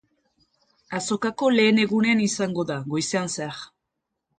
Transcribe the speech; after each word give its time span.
Azokako 1.01 1.51
lehen 1.57 1.83
egunean 1.85 2.27
izango 2.31 2.69
da, 2.75 2.83
goizean 2.95 3.35
zehar. 3.41 3.67